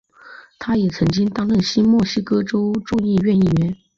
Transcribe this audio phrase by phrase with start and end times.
[0.57, 3.77] 他也曾经担任新墨西哥州众议院议员。